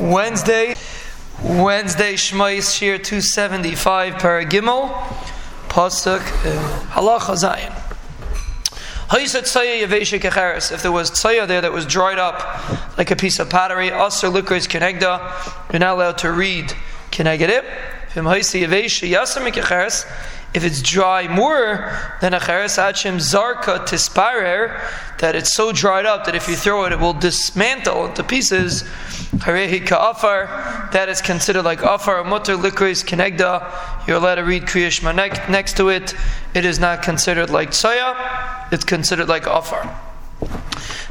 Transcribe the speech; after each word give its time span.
Wednesday, 0.00 0.74
Wednesday 1.42 2.14
Shmais 2.14 2.74
Shir 2.74 2.96
275 2.96 4.14
Paragimel, 4.14 4.88
Pasuk 5.68 6.20
uh, 6.20 6.80
Halacha 6.92 7.36
Zayin. 7.36 7.76
If 10.72 10.82
there 10.82 10.92
was 10.92 11.10
tsaya 11.10 11.46
there 11.46 11.60
that 11.60 11.72
was 11.72 11.84
dried 11.84 12.18
up 12.18 12.96
like 12.96 13.10
a 13.10 13.16
piece 13.16 13.38
of 13.38 13.50
pottery, 13.50 13.90
Asr 13.90 14.32
Lukris 14.32 14.66
Kenegda, 14.66 15.70
you're 15.70 15.80
not 15.80 15.96
allowed 15.96 16.18
to 16.18 16.32
read 16.32 16.72
Can 17.10 17.26
I 17.26 17.36
get 17.36 17.50
Keneged 17.50 17.64
if 20.52 20.64
it's 20.64 20.82
dry 20.82 21.28
more 21.28 21.96
than 22.20 22.34
a 22.34 22.40
cheres 22.40 22.76
achim 22.76 23.18
zarka 23.18 23.78
tisparer, 23.86 24.80
that 25.18 25.36
it's 25.36 25.52
so 25.54 25.70
dried 25.70 26.06
up 26.06 26.24
that 26.24 26.34
if 26.34 26.48
you 26.48 26.56
throw 26.56 26.84
it, 26.86 26.92
it 26.92 26.98
will 26.98 27.12
dismantle 27.12 28.06
into 28.06 28.24
pieces. 28.24 28.82
Harehi 29.36 29.86
ka'afar, 29.86 30.90
that 30.92 31.08
is 31.08 31.22
considered 31.22 31.62
like 31.62 31.82
afar. 31.82 32.24
Mutter 32.24 32.56
likris 32.56 33.04
kenegda, 33.04 34.08
you're 34.08 34.16
allowed 34.16 34.36
to 34.36 34.44
read 34.44 34.64
kriyashma 34.64 35.14
next 35.48 35.76
to 35.76 35.88
it. 35.88 36.14
It 36.52 36.64
is 36.64 36.80
not 36.80 37.02
considered 37.02 37.50
like 37.50 37.70
tsaya, 37.70 38.68
it's 38.72 38.84
considered 38.84 39.28
like 39.28 39.46
afar. 39.46 39.82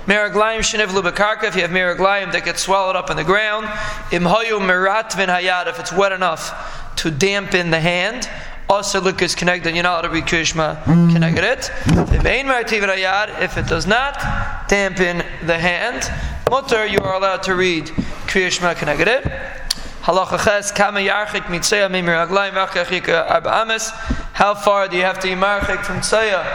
Meraglayim 0.06 0.60
shenivlu 0.60 1.02
bekarka, 1.10 1.44
if 1.44 1.56
you 1.56 1.62
have 1.62 1.72
meraglayim 1.72 2.32
that 2.34 2.44
get 2.44 2.58
swallowed 2.58 2.98
up 2.98 3.10
in 3.10 3.16
the 3.16 3.24
ground. 3.24 3.68
Imhayu 4.12 4.60
miratvin 4.60 5.28
hayad, 5.28 5.68
if 5.68 5.80
it's 5.80 5.94
wet 5.94 6.12
enough 6.12 6.96
to 6.98 7.10
dampen 7.10 7.70
the 7.70 7.80
hand 7.80 8.30
also 8.70 9.02
look 9.02 9.22
is 9.22 9.36
connected, 9.36 9.74
you're 9.74 9.84
not 9.84 10.06
allowed 10.06 10.10
to 10.10 10.10
read 10.10 10.26
Krishma 10.26 10.82
mm. 10.84 11.12
connected 11.12 11.44
it. 11.44 11.72
If 13.42 13.58
it 13.58 13.68
does 13.68 13.88
not 13.88 14.68
dampen 14.70 15.24
the 15.46 15.58
hand, 15.58 16.12
mutter, 16.50 16.86
you 16.86 17.00
are 17.00 17.16
allowed 17.16 17.44
to 17.44 17.56
read 17.56 17.86
Krishma 18.28 18.76
connected 18.76 19.08
it. 19.08 19.24
Halacha 20.04 20.44
ches, 20.44 20.72
kama 20.72 21.00
yarchik 21.00 21.46
mitzaya 21.48 21.90
mimir 21.90 22.26
aglayim 22.26 22.54
v'achachik 22.54 23.10
arba 23.10 23.50
ames. 23.50 23.90
How 24.34 24.54
far 24.54 24.88
do 24.88 24.96
you 24.96 25.04
have 25.04 25.20
to 25.20 25.28
be 25.28 25.34
marchik 25.34 25.84
from 25.84 25.98
tzaya 25.98 26.46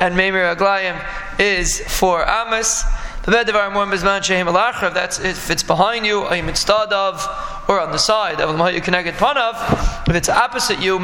and 0.00 0.16
mimir 0.16 0.54
aglayim 0.54 1.00
is 1.38 1.80
four 1.80 2.24
ames. 2.28 2.84
That's 3.24 5.18
if 5.18 5.50
it's 5.50 5.62
behind 5.62 6.06
you, 6.06 6.22
or 6.22 7.80
on 7.80 7.92
the 7.92 7.98
side. 7.98 8.40
If 8.40 10.16
it's 10.16 10.28
opposite 10.28 10.80
you, 10.80 10.98
you 10.98 11.00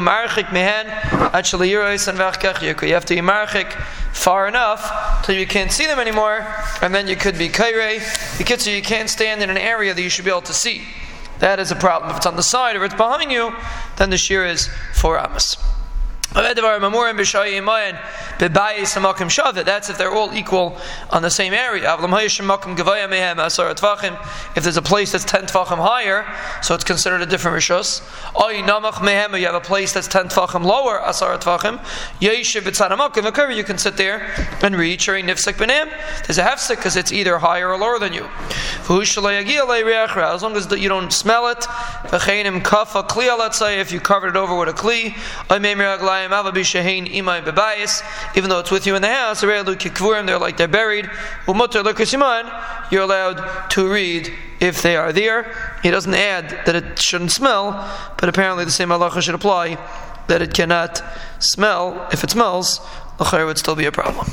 have 2.93 3.05
to 3.05 3.15
be 3.15 3.21
marchik 3.21 3.71
far 4.13 4.47
enough 4.47 5.25
till 5.25 5.35
you 5.35 5.45
can't 5.45 5.71
see 5.71 5.85
them 5.85 5.99
anymore, 5.99 6.45
and 6.81 6.93
then 6.93 7.07
you 7.07 7.15
could 7.15 7.37
be 7.37 7.49
kaire. 7.49 7.99
Because 8.37 8.67
you 8.67 8.81
can't 8.81 9.09
stand 9.09 9.43
in 9.43 9.49
an 9.49 9.57
area 9.57 9.93
that 9.93 10.01
you 10.01 10.09
should 10.09 10.25
be 10.25 10.31
able 10.31 10.41
to 10.41 10.53
see. 10.53 10.87
That 11.39 11.59
is 11.59 11.71
a 11.71 11.75
problem. 11.75 12.09
If 12.09 12.17
it's 12.17 12.25
on 12.25 12.35
the 12.35 12.41
side 12.41 12.75
or 12.75 12.83
it's 12.83 12.95
behind 12.95 13.31
you, 13.31 13.53
then 13.97 14.09
the 14.09 14.15
shiur 14.15 14.49
is 14.49 14.69
four 14.93 15.19
amas. 15.19 15.55
That's 16.33 16.59
if 19.89 19.97
they're 19.97 20.11
all 20.11 20.33
equal 20.33 20.77
on 21.09 21.21
the 21.21 21.29
same 21.29 21.53
area. 21.53 21.95
If 24.55 24.63
there's 24.63 24.77
a 24.77 24.81
place 24.81 25.13
that's 25.13 25.25
10 25.25 25.45
tvachim 25.45 25.77
higher, 25.77 26.25
so 26.61 26.75
it's 26.75 26.83
considered 26.83 27.21
a 27.21 27.25
different 27.25 27.57
rishus. 27.57 28.01
You 29.39 29.45
have 29.45 29.55
a 29.55 29.61
place 29.61 29.93
that's 29.93 30.07
10 30.07 30.29
tvachim 30.29 30.63
lower. 30.63 30.99
You 33.51 33.63
can 33.63 33.77
sit 33.77 33.97
there 33.97 34.33
and 34.61 34.75
read 34.75 34.99
There's 34.99 36.37
a 36.37 36.43
hefsik 36.43 36.75
because 36.75 36.97
it's 36.97 37.11
either 37.11 37.39
higher 37.39 37.69
or 37.69 37.77
lower 37.77 37.99
than 37.99 38.13
you. 38.13 38.27
As 38.87 40.41
long 40.41 40.55
as 40.55 40.71
you 40.71 40.87
don't 40.87 41.11
smell 41.11 41.47
it. 41.47 41.65
If 42.13 43.91
you 43.91 43.99
covered 43.99 44.29
it 44.29 44.35
over 44.37 44.57
with 44.57 44.69
a 44.69 44.73
kli 44.73 45.13
even 48.35 48.49
though 48.49 48.59
it's 48.59 48.71
with 48.71 48.87
you 48.87 48.95
in 48.95 49.01
the 49.01 49.13
house, 49.13 49.41
they're 49.41 50.39
like 50.39 50.57
they're 50.57 50.67
buried. 50.69 51.09
You're 52.89 53.01
allowed 53.01 53.69
to 53.71 53.91
read 53.91 54.33
if 54.61 54.81
they 54.81 54.95
are 54.95 55.11
there. 55.11 55.79
He 55.83 55.91
doesn't 55.91 56.13
add 56.13 56.49
that 56.65 56.75
it 56.75 56.97
shouldn't 56.99 57.31
smell, 57.31 57.73
but 58.17 58.29
apparently 58.29 58.63
the 58.63 58.71
same 58.71 58.89
halacha 58.89 59.21
should 59.21 59.35
apply 59.35 59.77
that 60.27 60.41
it 60.41 60.53
cannot 60.53 61.03
smell. 61.39 62.07
If 62.13 62.23
it 62.23 62.29
smells, 62.29 62.79
the 63.17 63.25
would 63.45 63.57
still 63.57 63.75
be 63.75 63.85
a 63.85 63.91
problem. 63.91 64.27